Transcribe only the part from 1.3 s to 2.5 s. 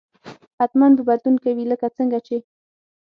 کوي لکه څنګه چې